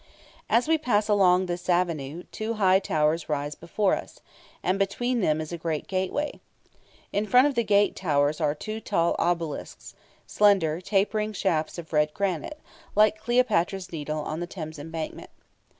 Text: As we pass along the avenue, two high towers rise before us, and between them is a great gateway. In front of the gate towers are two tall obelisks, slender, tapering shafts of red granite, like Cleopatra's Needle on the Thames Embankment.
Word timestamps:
As 0.49 0.67
we 0.67 0.79
pass 0.79 1.07
along 1.07 1.45
the 1.45 1.61
avenue, 1.69 2.23
two 2.31 2.55
high 2.55 2.79
towers 2.79 3.29
rise 3.29 3.53
before 3.53 3.93
us, 3.93 4.19
and 4.63 4.79
between 4.79 5.21
them 5.21 5.39
is 5.39 5.51
a 5.53 5.59
great 5.59 5.85
gateway. 5.85 6.39
In 7.13 7.27
front 7.27 7.45
of 7.45 7.53
the 7.53 7.63
gate 7.63 7.95
towers 7.95 8.41
are 8.41 8.55
two 8.55 8.79
tall 8.79 9.15
obelisks, 9.19 9.93
slender, 10.25 10.81
tapering 10.81 11.33
shafts 11.33 11.77
of 11.77 11.93
red 11.93 12.15
granite, 12.15 12.59
like 12.95 13.21
Cleopatra's 13.21 13.91
Needle 13.91 14.21
on 14.21 14.39
the 14.39 14.47
Thames 14.47 14.79
Embankment. 14.79 15.29